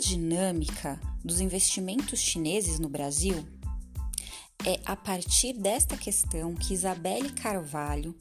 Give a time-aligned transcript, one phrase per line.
[0.00, 3.44] dinâmica dos investimentos chineses no Brasil
[4.64, 8.14] é a partir desta questão que Isabelle Carvalho,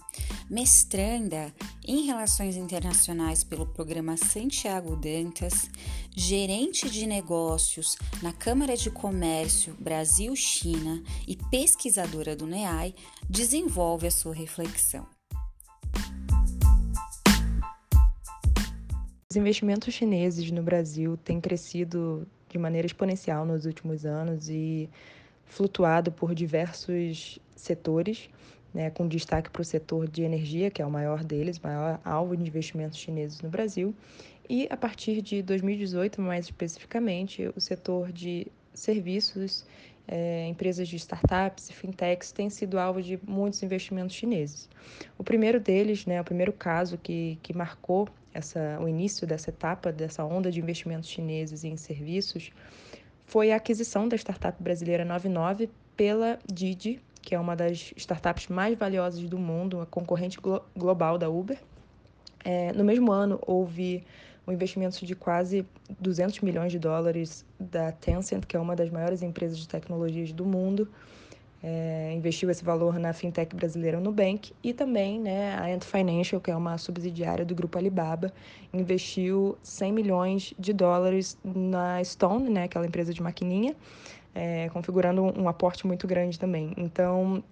[0.50, 1.54] mestranda
[1.84, 5.70] em Relações Internacionais pelo programa Santiago Dantas,
[6.16, 12.94] gerente de negócios na Câmara de Comércio Brasil-China e pesquisadora do NEAI,
[13.30, 15.15] desenvolve a sua reflexão.
[19.36, 24.90] Os investimentos chineses no Brasil têm crescido de maneira exponencial nos últimos anos e
[25.44, 28.30] flutuado por diversos setores,
[28.74, 32.38] né, com destaque para o setor de energia, que é o maior deles, maior alvo
[32.38, 33.94] de investimentos chineses no Brasil,
[34.50, 39.66] e a partir de 2018, mais especificamente, o setor de serviços,
[40.08, 44.70] é, empresas de startups e fintechs têm sido alvo de muitos investimentos chineses.
[45.18, 49.92] O primeiro deles, né, o primeiro caso que, que marcou essa, o início dessa etapa,
[49.92, 52.52] dessa onda de investimentos chineses em serviços,
[53.26, 58.78] foi a aquisição da startup brasileira 99 pela Didi, que é uma das startups mais
[58.78, 61.58] valiosas do mundo, uma concorrente glo global da Uber.
[62.44, 64.04] É, no mesmo ano, houve
[64.46, 65.66] um investimento de quase
[66.00, 70.46] 200 milhões de dólares da Tencent, que é uma das maiores empresas de tecnologias do
[70.46, 70.88] mundo,
[71.68, 76.52] é, investiu esse valor na fintech brasileira Nubank e também né, a Ant Financial, que
[76.52, 78.32] é uma subsidiária do grupo Alibaba,
[78.72, 83.76] investiu 100 milhões de dólares na Stone, né, aquela empresa de maquininha,
[84.36, 86.72] é, configurando um aporte muito grande também.
[86.78, 87.44] Então,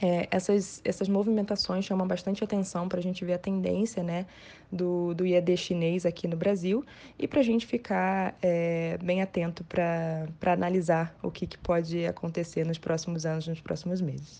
[0.00, 4.26] é, essas, essas movimentações chamam bastante atenção para a gente ver a tendência né,
[4.70, 6.84] do, do IED chinês aqui no Brasil
[7.18, 12.66] e para a gente ficar é, bem atento para analisar o que, que pode acontecer
[12.66, 14.34] nos próximos anos, nos próximos meses.